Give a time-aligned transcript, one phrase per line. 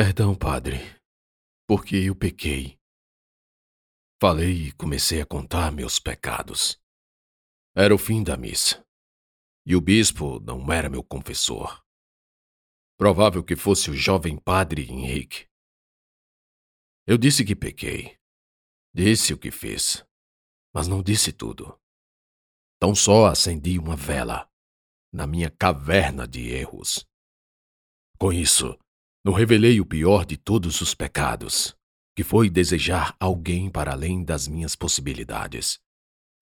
[0.00, 0.76] Perdão, padre,
[1.66, 2.78] porque eu pequei.
[4.22, 6.80] Falei e comecei a contar meus pecados.
[7.76, 8.86] Era o fim da missa.
[9.66, 11.84] E o bispo não era meu confessor.
[12.96, 15.48] Provável que fosse o jovem padre Henrique.
[17.04, 18.16] Eu disse que pequei.
[18.94, 20.06] Disse o que fiz.
[20.72, 21.76] Mas não disse tudo.
[22.78, 24.48] Tão só acendi uma vela
[25.12, 27.04] na minha caverna de erros.
[28.16, 28.78] Com isso,
[29.28, 31.76] não revelei o pior de todos os pecados,
[32.16, 35.78] que foi desejar alguém para além das minhas possibilidades,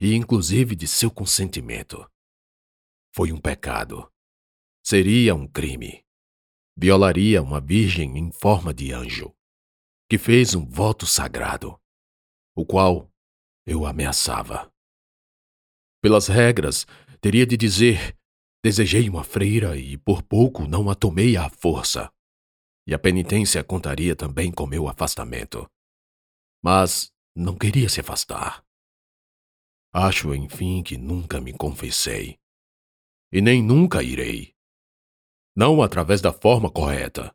[0.01, 2.09] e inclusive de seu consentimento.
[3.13, 4.09] Foi um pecado.
[4.85, 6.05] Seria um crime.
[6.77, 9.35] Violaria uma virgem em forma de anjo,
[10.09, 11.77] que fez um voto sagrado,
[12.55, 13.11] o qual
[13.67, 14.73] eu ameaçava.
[16.01, 16.87] Pelas regras,
[17.21, 18.17] teria de dizer:
[18.63, 22.15] desejei uma freira e por pouco não a tomei à força
[22.87, 25.69] e a penitência contaria também com meu afastamento.
[26.63, 28.65] Mas não queria se afastar.
[29.93, 32.39] Acho, enfim, que nunca me confessei.
[33.33, 34.55] E nem nunca irei.
[35.57, 37.35] Não através da forma correta.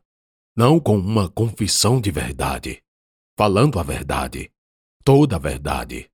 [0.56, 2.82] Não com uma confissão de verdade.
[3.36, 4.50] Falando a verdade.
[5.04, 6.10] Toda a verdade.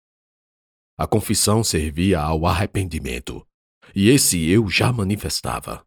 [0.96, 3.46] A confissão servia ao arrependimento.
[3.94, 5.86] E esse eu já manifestava.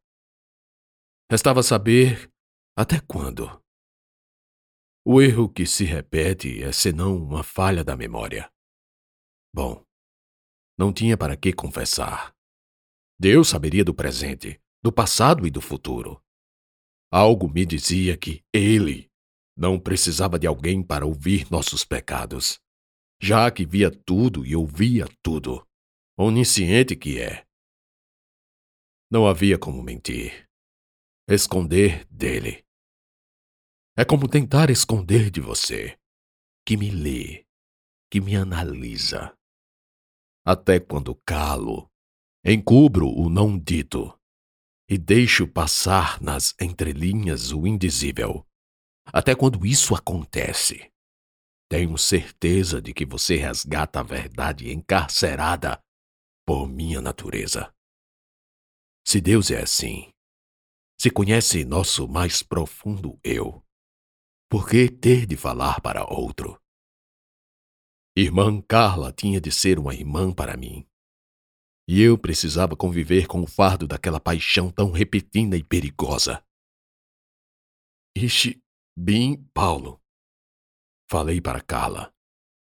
[1.29, 2.30] Restava saber
[2.81, 3.45] até quando?
[5.05, 8.51] O erro que se repete é senão uma falha da memória.
[9.53, 9.85] Bom,
[10.75, 12.35] não tinha para que confessar.
[13.19, 16.19] Deus saberia do presente, do passado e do futuro.
[17.11, 19.11] Algo me dizia que Ele
[19.55, 22.59] não precisava de alguém para ouvir nossos pecados,
[23.21, 25.63] já que via tudo e ouvia tudo,
[26.17, 27.45] onisciente que é.
[29.11, 30.49] Não havia como mentir,
[31.29, 32.65] esconder dele.
[34.01, 35.95] É como tentar esconder de você,
[36.65, 37.45] que me lê,
[38.09, 39.37] que me analisa.
[40.43, 41.87] Até quando calo,
[42.43, 44.19] encubro o não dito
[44.89, 48.43] e deixo passar nas entrelinhas o indizível.
[49.05, 50.91] Até quando isso acontece,
[51.69, 55.79] tenho certeza de que você resgata a verdade encarcerada
[56.43, 57.71] por minha natureza.
[59.05, 60.11] Se Deus é assim,
[60.99, 63.63] se conhece nosso mais profundo eu,
[64.51, 66.61] por que ter de falar para outro?
[68.17, 70.85] Irmã Carla tinha de ser uma irmã para mim.
[71.87, 76.45] E eu precisava conviver com o fardo daquela paixão tão repentina e perigosa.
[78.13, 78.61] Ishi
[78.93, 80.01] bem Paulo.
[81.09, 82.13] Falei para Carla,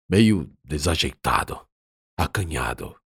[0.10, 1.64] meio desajeitado,
[2.18, 3.00] acanhado.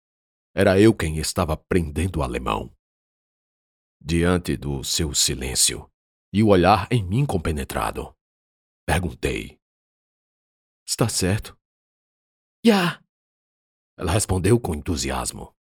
[0.55, 2.71] Era eu quem estava aprendendo alemão.
[3.99, 5.91] Diante do seu silêncio
[6.31, 8.15] e o olhar em mim compenetrado,
[8.89, 9.61] Perguntei.
[10.89, 11.55] Está certo?
[12.65, 13.05] Ya!
[13.99, 15.55] Ela respondeu com entusiasmo,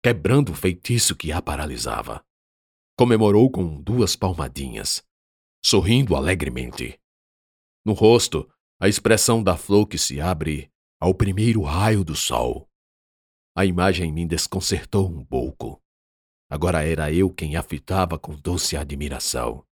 [0.00, 2.24] quebrando o feitiço que a paralisava.
[2.96, 5.04] Comemorou com duas palmadinhas,
[5.66, 6.96] sorrindo alegremente.
[7.84, 8.48] No rosto,
[8.78, 12.70] a expressão da flor que se abre ao primeiro raio do sol.
[13.56, 15.82] A imagem me desconcertou um pouco.
[16.48, 19.66] Agora era eu quem a fitava com doce admiração.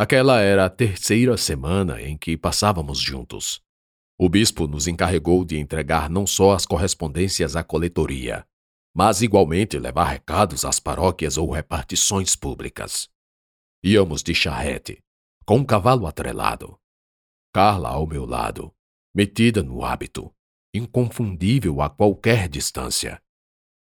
[0.00, 3.60] Aquela era a terceira semana em que passávamos juntos.
[4.16, 8.46] O bispo nos encarregou de entregar não só as correspondências à coletoria,
[8.94, 13.10] mas igualmente levar recados às paróquias ou repartições públicas.
[13.82, 15.02] Íamos de charrete,
[15.44, 16.78] com um cavalo atrelado.
[17.52, 18.72] Carla ao meu lado,
[19.12, 20.32] metida no hábito,
[20.72, 23.20] inconfundível a qualquer distância.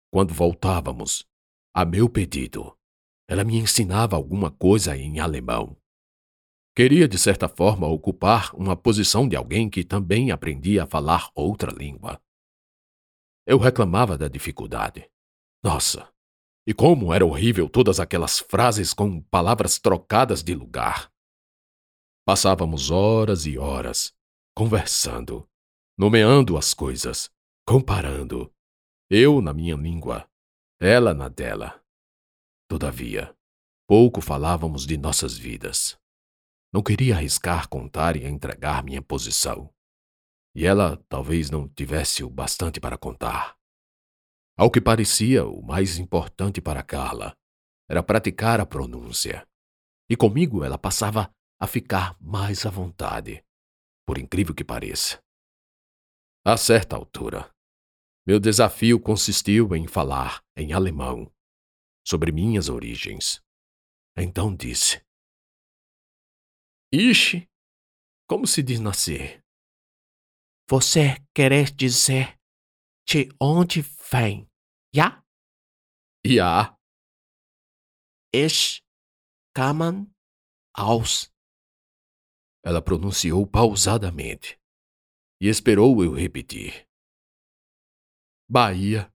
[0.09, 1.27] Quando voltávamos,
[1.75, 2.77] a meu pedido,
[3.27, 5.75] ela me ensinava alguma coisa em alemão.
[6.77, 11.71] Queria, de certa forma, ocupar uma posição de alguém que também aprendia a falar outra
[11.71, 12.21] língua.
[13.47, 15.09] Eu reclamava da dificuldade.
[15.63, 16.07] Nossa,
[16.67, 21.11] e como era horrível todas aquelas frases com palavras trocadas de lugar.
[22.23, 24.15] Passávamos horas e horas
[24.55, 25.49] conversando,
[25.97, 27.27] nomeando as coisas,
[27.67, 28.53] comparando.
[29.09, 30.29] Eu na minha língua,
[30.79, 31.83] ela na dela.
[32.69, 33.35] Todavia,
[33.87, 35.97] pouco falávamos de nossas vidas.
[36.77, 39.73] Não queria arriscar contar e entregar minha posição.
[40.53, 43.57] E ela talvez não tivesse o bastante para contar.
[44.55, 47.35] Ao que parecia, o mais importante para Carla
[47.89, 49.43] era praticar a pronúncia.
[50.07, 53.43] E comigo ela passava a ficar mais à vontade,
[54.05, 55.19] por incrível que pareça.
[56.45, 57.49] A certa altura,
[58.23, 61.27] meu desafio consistiu em falar em alemão
[62.05, 63.41] sobre minhas origens.
[64.15, 65.06] Então disse:
[66.91, 67.49] Ixi,
[68.29, 69.43] como se diz nascer?
[70.69, 72.39] Você quer dizer
[73.05, 74.49] de onde vem?
[74.95, 75.21] Ja?
[76.25, 76.77] Ja.
[78.33, 78.81] Ich
[79.53, 80.15] kamen
[80.73, 81.29] aus.
[82.63, 84.57] Ela pronunciou pausadamente
[85.41, 86.87] e esperou eu repetir.
[88.49, 89.13] Bahia,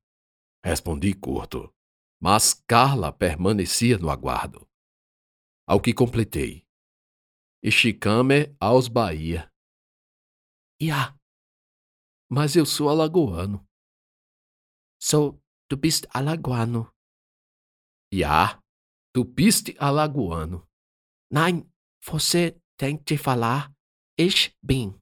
[0.62, 1.72] respondi curto,
[2.20, 4.68] mas Carla permanecia no aguardo.
[5.66, 6.66] Ao que completei.
[7.64, 9.48] Ixicame aos Bahia.
[10.80, 11.16] Ja,
[12.28, 13.64] Mas eu sou alagoano.
[14.98, 15.38] so
[15.68, 16.92] du bist alagoano.
[18.12, 18.60] Ja,
[19.14, 20.66] tu piste alagoano.
[21.30, 21.70] Nein,
[22.04, 23.72] você tem que falar
[24.18, 25.00] ich bin.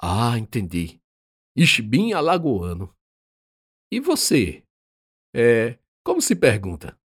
[0.00, 1.00] Ah, entendi.
[1.56, 2.94] Ishbin alagoano.
[3.90, 4.64] E você?
[5.34, 6.98] É, como se pergunta?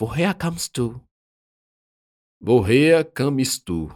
[0.00, 1.05] Woher kommst du?
[2.46, 3.88] Vorrea camistu.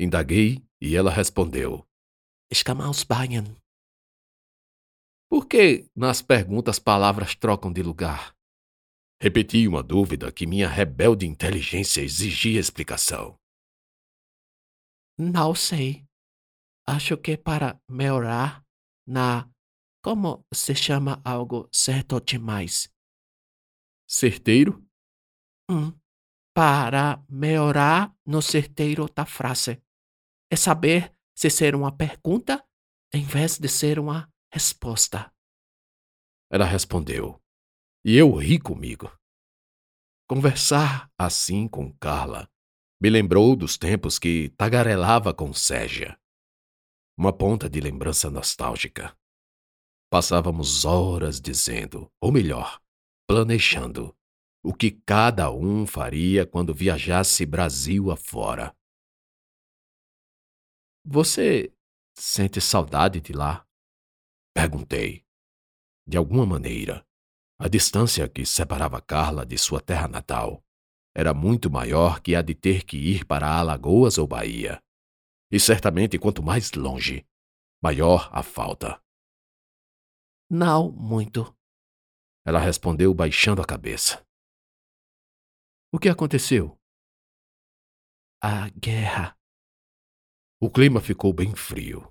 [0.00, 1.86] Indaguei e ela respondeu.
[2.50, 3.58] Ich komme aus Bayern.
[5.28, 8.34] Por que nas perguntas palavras trocam de lugar?
[9.20, 13.36] Repeti uma dúvida que minha rebelde inteligência exigia explicação.
[15.18, 16.06] Não sei.
[16.88, 18.64] Acho que para melhorar
[19.06, 19.46] na.
[20.02, 22.90] Como se chama algo certo demais?
[24.08, 24.82] Certeiro?
[25.70, 25.92] Hum,
[26.54, 29.82] para melhorar no certeiro da frase.
[30.50, 32.64] É saber se ser uma pergunta
[33.12, 35.32] em vez de ser uma resposta.
[36.50, 37.40] Ela respondeu.
[38.04, 39.10] E eu ri comigo.
[40.28, 42.48] Conversar assim com Carla
[43.02, 46.16] me lembrou dos tempos que tagarelava com Ségia.
[47.18, 49.16] Uma ponta de lembrança nostálgica.
[50.08, 52.80] Passávamos horas dizendo, ou melhor,
[53.26, 54.16] planejando,
[54.62, 58.74] o que cada um faria quando viajasse Brasil afora.
[61.04, 61.74] Você
[62.16, 63.66] sente saudade de lá?
[64.54, 65.24] Perguntei.
[66.06, 67.04] De alguma maneira,
[67.58, 70.62] a distância que separava Carla de sua terra natal
[71.14, 74.82] era muito maior que a de ter que ir para Alagoas ou Bahia.
[75.50, 77.26] E certamente, quanto mais longe,
[77.82, 79.02] maior a falta.
[80.48, 81.54] Não muito.
[82.44, 84.24] Ela respondeu baixando a cabeça.
[85.94, 86.80] O que aconteceu?
[88.42, 89.36] A guerra.
[90.58, 92.10] O clima ficou bem frio,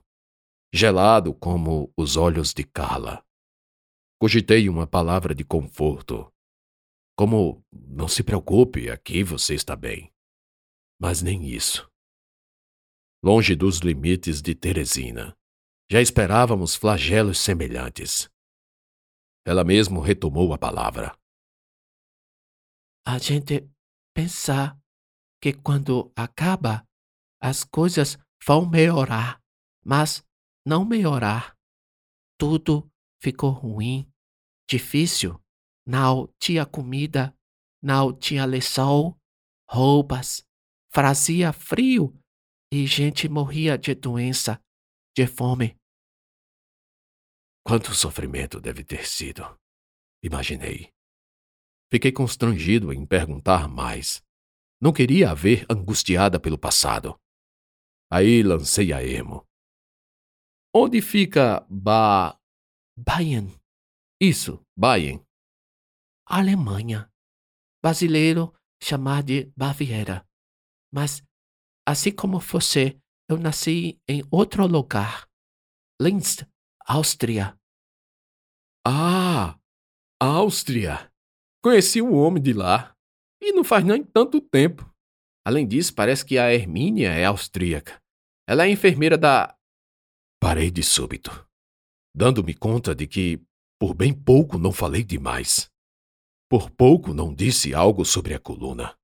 [0.71, 3.25] gelado como os olhos de Carla.
[4.19, 6.31] Cogitei uma palavra de conforto,
[7.17, 10.13] como não se preocupe, aqui você está bem.
[10.99, 11.89] Mas nem isso.
[13.23, 15.35] Longe dos limites de Teresina,
[15.91, 18.29] já esperávamos flagelos semelhantes.
[19.43, 21.19] Ela mesmo retomou a palavra.
[23.05, 23.67] A gente
[24.13, 24.79] pensar
[25.41, 26.87] que quando acaba,
[27.41, 29.41] as coisas vão melhorar,
[29.83, 30.23] mas
[30.65, 31.57] não melhorar.
[32.37, 32.89] Tudo
[33.19, 34.11] ficou ruim,
[34.69, 35.41] difícil.
[35.85, 37.35] Não tinha comida,
[37.81, 39.17] não tinha lençol,
[39.67, 40.45] roupas,
[40.93, 42.15] fazia frio
[42.71, 44.61] e gente morria de doença,
[45.17, 45.75] de fome.
[47.65, 49.43] Quanto sofrimento deve ter sido,
[50.23, 50.91] imaginei.
[51.91, 54.23] Fiquei constrangido em perguntar mais.
[54.81, 57.19] Não queria a ver angustiada pelo passado.
[58.09, 59.45] Aí lancei a ermo.
[60.73, 62.39] Onde fica Ba.
[62.97, 63.53] Bayern,
[64.21, 65.21] Isso, Bayern.
[66.25, 67.11] Alemanha.
[67.83, 70.25] Brasileiro chamar de Baviera.
[70.93, 71.21] Mas,
[71.85, 72.97] assim como você,
[73.29, 75.27] eu nasci em outro lugar.
[76.01, 76.45] Linz,
[76.85, 77.57] Áustria.
[78.85, 79.59] Ah,
[80.19, 81.10] Áustria.
[81.63, 82.95] Conheci um homem de lá.
[83.41, 84.91] E não faz nem tanto tempo.
[85.45, 88.01] Além disso, parece que a Hermínia é austríaca.
[88.47, 89.57] Ela é enfermeira da.
[90.39, 91.29] Parei de súbito,
[92.15, 93.43] dando-me conta de que,
[93.79, 95.71] por bem pouco, não falei demais.
[96.49, 98.97] Por pouco não disse algo sobre a coluna.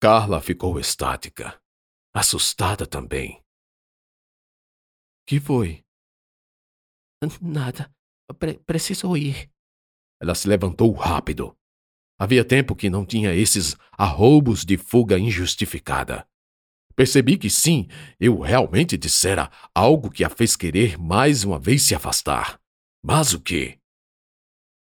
[0.00, 1.60] Carla ficou estática,
[2.14, 3.42] assustada também.
[5.26, 5.84] Que foi?
[7.40, 7.90] Nada.
[8.38, 9.53] Pre preciso ir.
[10.24, 11.54] Ela se levantou rápido.
[12.18, 16.26] Havia tempo que não tinha esses arroubos de fuga injustificada.
[16.96, 17.88] Percebi que sim,
[18.18, 22.58] eu realmente dissera algo que a fez querer mais uma vez se afastar.
[23.04, 23.78] Mas o quê?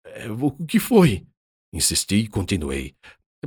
[0.03, 1.27] É, O que foi?
[1.71, 2.95] Insisti e continuei.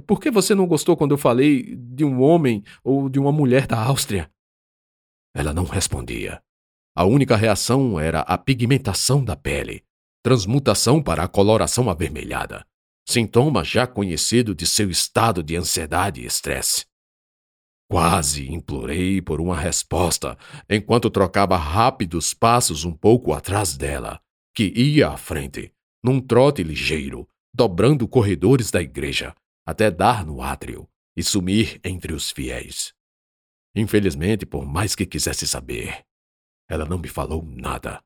[0.07, 3.67] Por que você não gostou quando eu falei de um homem ou de uma mulher
[3.67, 4.31] da Áustria?
[5.35, 6.41] Ela não respondia.
[6.95, 9.85] A única reação era a pigmentação da pele,
[10.23, 12.65] transmutação para a coloração avermelhada,
[13.07, 16.87] sintoma já conhecido de seu estado de ansiedade e estresse.
[17.91, 20.39] Quase implorei por uma resposta
[20.71, 24.21] enquanto trocava rápidos passos um pouco atrás dela,
[24.55, 29.35] que ia à frente, num trote ligeiro, dobrando corredores da igreja,
[29.67, 32.95] até dar no átrio e sumir entre os fiéis.
[33.75, 36.05] Infelizmente, por mais que quisesse saber,
[36.69, 38.03] ela não me falou nada,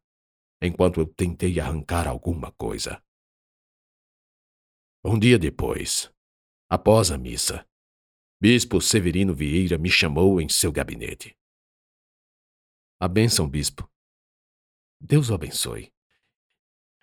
[0.61, 3.03] enquanto eu tentei arrancar alguma coisa.
[5.05, 6.11] Um dia depois,
[6.69, 7.67] após a missa,
[8.39, 11.35] Bispo Severino Vieira me chamou em seu gabinete.
[13.01, 13.91] A bênção, bispo.
[15.01, 15.91] Deus o abençoe.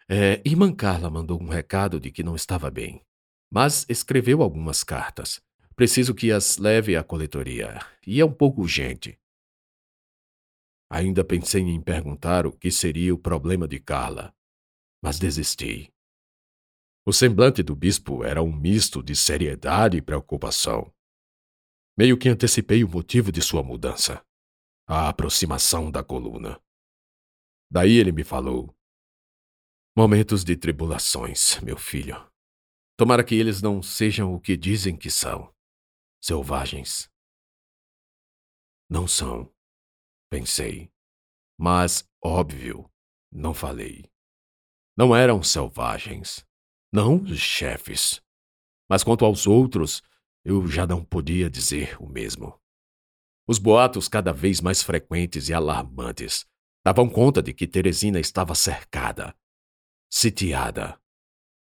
[0.07, 3.03] É, irmã Carla mandou um recado de que não estava bem,
[3.50, 5.41] mas escreveu algumas cartas.
[5.75, 9.19] Preciso que as leve à coletoria, e é um pouco urgente.
[10.95, 14.31] Ainda pensei em perguntar o que seria o problema de Carla,
[15.01, 15.91] mas desisti.
[17.03, 20.93] O semblante do bispo era um misto de seriedade e preocupação.
[21.97, 24.23] Meio que antecipei o motivo de sua mudança
[24.85, 26.62] a aproximação da coluna.
[27.71, 28.71] Daí ele me falou:
[29.97, 32.15] Momentos de tribulações, meu filho.
[32.95, 35.51] Tomara que eles não sejam o que dizem que são
[36.21, 37.12] selvagens.
[38.88, 39.52] Não são,
[40.33, 40.89] pensei.
[41.59, 42.89] Mas, óbvio,
[43.31, 44.09] não falei.
[44.97, 46.43] Não eram selvagens.
[46.91, 48.19] Não os chefes.
[48.89, 50.01] Mas quanto aos outros,
[50.43, 52.59] eu já não podia dizer o mesmo.
[53.47, 56.47] Os boatos cada vez mais frequentes e alarmantes
[56.83, 59.35] davam conta de que Teresina estava cercada,
[60.11, 60.99] sitiada,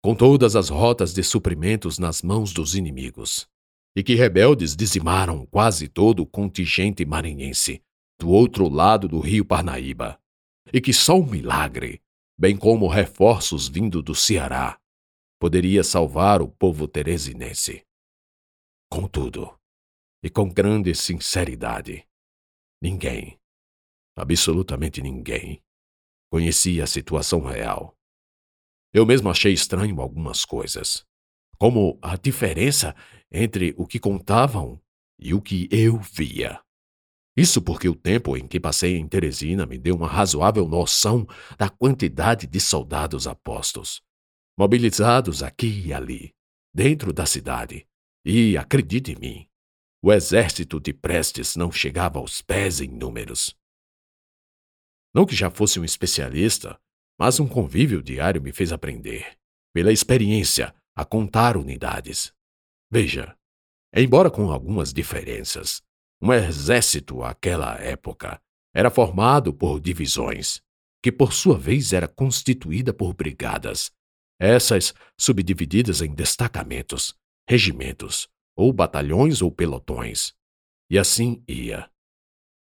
[0.04, 3.48] com todas as rotas de suprimentos nas mãos dos inimigos,
[3.96, 7.84] e que rebeldes dizimaram quase todo o contingente marinhense
[8.20, 10.20] do outro lado do rio Parnaíba,
[10.74, 12.02] e que só um milagre,
[12.38, 14.80] bem como reforços vindo do Ceará,
[15.40, 17.86] poderia salvar o povo teresinense.
[18.90, 19.58] Contudo,
[20.24, 22.08] e com grande sinceridade,
[22.82, 23.40] ninguém,
[24.16, 25.64] absolutamente ninguém,
[26.32, 27.96] conhecia a situação real.
[28.94, 31.06] Eu mesmo achei estranho algumas coisas,
[31.60, 32.96] como a diferença
[33.32, 34.82] entre o que contavam
[35.20, 36.62] e o que eu via.
[37.38, 41.70] Isso porque o tempo em que passei em Teresina me deu uma razoável noção da
[41.70, 44.02] quantidade de soldados apostos,
[44.58, 46.34] mobilizados aqui e ali,
[46.74, 47.88] dentro da cidade,
[48.26, 49.48] e, acredite em mim,
[50.02, 53.56] o exército de Prestes não chegava aos pés em números.
[55.14, 56.80] Não que já fosse um especialista,
[57.20, 59.38] mas um convívio diário me fez aprender,
[59.74, 62.34] pela experiência, a contar unidades.
[62.92, 63.38] Veja,
[63.96, 65.84] embora com algumas diferenças,
[66.22, 68.42] um exército àquela época
[68.74, 70.62] era formado por divisões,
[71.02, 73.92] que por sua vez era constituída por brigadas,
[74.40, 77.16] essas subdivididas em destacamentos,
[77.50, 80.34] regimentos, ou batalhões ou pelotões.
[80.90, 81.90] E assim ia.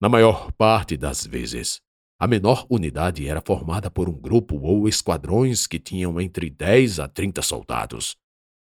[0.00, 1.80] Na maior parte das vezes,
[2.18, 7.08] a menor unidade era formada por um grupo ou esquadrões que tinham entre 10 a
[7.08, 8.16] 30 soldados,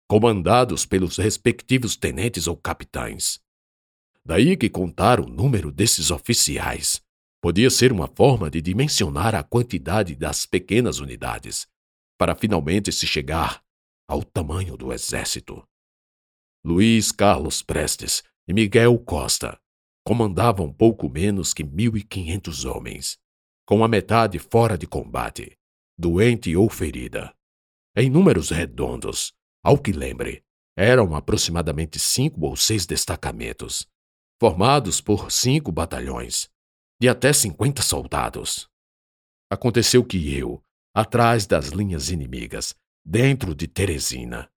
[0.08, 3.40] comandados pelos respectivos tenentes ou capitães.
[4.26, 7.00] Daí que contar o número desses oficiais
[7.40, 11.68] podia ser uma forma de dimensionar a quantidade das pequenas unidades,
[12.18, 13.62] para finalmente se chegar
[14.08, 15.62] ao tamanho do exército.
[16.64, 19.60] Luiz Carlos Prestes e Miguel Costa
[20.04, 23.18] comandavam pouco menos que 1.500 homens,
[23.64, 25.56] com a metade fora de combate,
[25.96, 27.32] doente ou ferida.
[27.94, 30.42] Em números redondos, ao que lembre,
[30.76, 33.86] eram aproximadamente cinco ou seis destacamentos,
[34.40, 36.48] formados por cinco batalhões,
[37.00, 38.68] de até 50 soldados.
[39.50, 40.62] Aconteceu que eu,
[40.94, 42.74] atrás das linhas inimigas,
[43.04, 44.50] dentro de Teresina,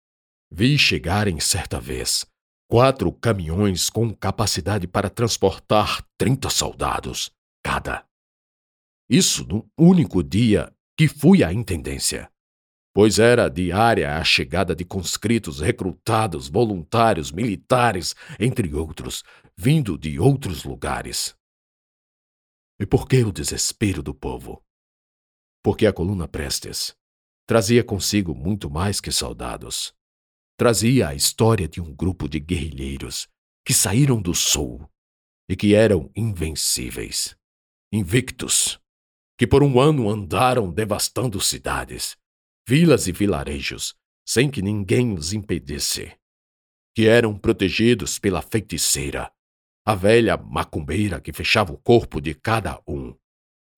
[0.51, 2.25] Vi chegarem certa vez
[2.67, 7.31] quatro caminhões com capacidade para transportar 30 soldados
[7.63, 8.05] cada.
[9.09, 12.31] Isso num único dia que fui à intendência,
[12.99, 19.23] pois era diária a chegada de conscritos recrutados, voluntários, militares, entre outros,
[19.57, 21.33] vindo de outros lugares.
[22.77, 24.61] E por que o desespero do povo?
[25.63, 26.93] Porque a coluna Prestes
[27.47, 29.95] trazia consigo muito mais que soldados
[30.57, 33.29] trazia a história de um grupo de guerrilheiros
[33.65, 34.85] que saíram do sul
[35.49, 37.33] e que eram invencíveis,
[37.93, 38.77] invictos,
[39.37, 42.19] que por um ano andaram devastando cidades,
[42.69, 46.15] vilas e vilarejos, sem que ninguém os impedisse,
[46.95, 49.31] que eram protegidos pela feiticeira,
[49.83, 53.17] a velha macumbeira que fechava o corpo de cada um,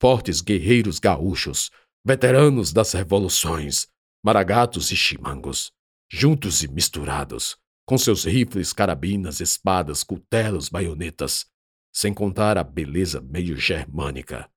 [0.02, 1.72] fortes guerreiros gaúchos,
[2.06, 3.88] veteranos das revoluções,
[4.22, 5.72] maragatos e chimangos,
[6.12, 7.56] juntos e misturados,
[7.86, 11.46] com seus rifles, carabinas, espadas, cutelos, baionetas,
[11.94, 14.52] sem contar a beleza meio germânica,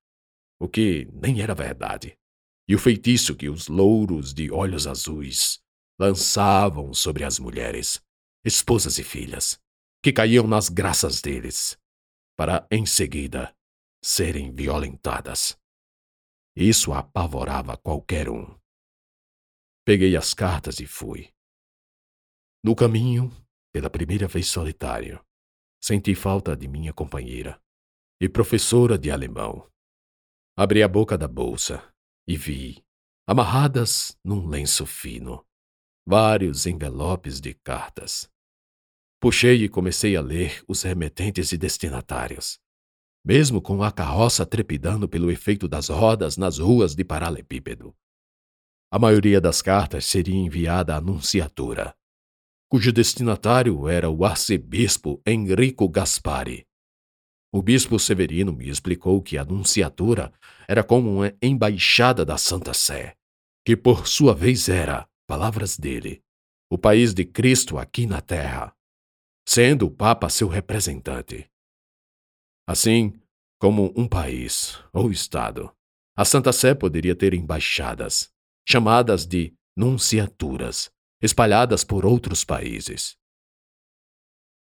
[0.58, 2.18] o que nem era verdade,
[2.68, 5.62] e o feitiço que os louros de olhos azuis
[5.98, 8.02] lançavam sobre as mulheres,
[8.44, 9.60] esposas e filhas,
[10.02, 11.78] que caíam nas graças deles,
[12.36, 13.54] para em seguida
[14.02, 15.56] serem violentadas.
[16.56, 18.58] Isso apavorava qualquer um.
[19.84, 21.30] Peguei as cartas e fui.
[22.62, 23.30] No caminho,
[23.72, 25.22] pela primeira vez solitário,
[25.82, 27.60] senti falta de minha companheira
[28.20, 29.70] e professora de alemão.
[30.56, 31.93] Abri a boca da bolsa
[32.26, 32.84] e vi,
[33.26, 35.44] amarradas num lenço fino,
[36.06, 38.30] vários envelopes de cartas.
[39.20, 42.58] Puxei e comecei a ler os remetentes e destinatários.
[43.24, 47.94] Mesmo com a carroça trepidando pelo efeito das rodas nas ruas de paralelepípedo.
[48.90, 51.96] A maioria das cartas seria enviada à Nunciatura,
[52.68, 56.66] cujo destinatário era o arcebispo Enrico Gaspari.
[57.56, 60.32] O bispo Severino me explicou que a Nunciatura
[60.66, 63.16] era como uma embaixada da Santa Sé,
[63.64, 66.20] que por sua vez era, palavras dele,
[66.68, 68.74] o país de Cristo aqui na terra,
[69.48, 71.48] sendo o Papa seu representante.
[72.66, 73.12] Assim,
[73.60, 75.72] como um país ou Estado,
[76.16, 78.32] a Santa Sé poderia ter embaixadas,
[78.68, 80.90] chamadas de nunciaturas,
[81.22, 83.16] espalhadas por outros países.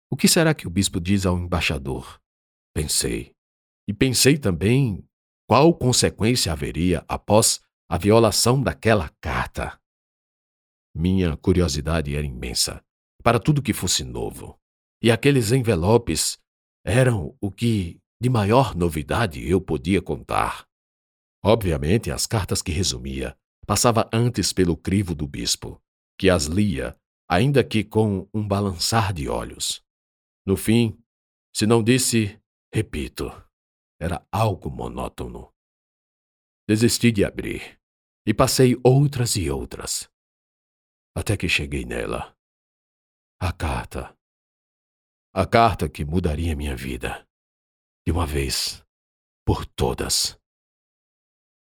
[0.10, 2.21] O que será que o bispo diz ao embaixador?
[2.74, 3.34] Pensei.
[3.88, 5.04] E pensei também
[5.48, 9.80] qual consequência haveria após a violação daquela carta.
[10.96, 12.84] Minha curiosidade era imensa
[13.22, 14.58] para tudo que fosse novo,
[15.02, 16.40] e aqueles envelopes
[16.86, 20.66] eram o que de maior novidade eu podia contar.
[21.44, 25.82] Obviamente, as cartas que resumia passava antes pelo crivo do bispo,
[26.18, 26.96] que as lia,
[27.30, 29.84] ainda que com um balançar de olhos.
[30.46, 30.98] No fim,
[31.54, 32.40] se não disse,
[32.74, 33.30] repito,
[34.00, 35.54] era algo monótono.
[36.68, 37.80] Desisti de abrir
[38.26, 40.10] e passei outras e outras,
[41.16, 42.36] até que cheguei nela.
[43.42, 44.16] A carta.
[45.34, 47.28] A carta que mudaria minha vida,
[48.06, 48.84] de uma vez
[49.46, 50.38] por todas.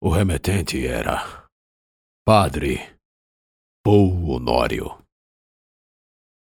[0.00, 1.48] O remetente era
[2.24, 2.98] Padre
[3.84, 5.07] Paul Honório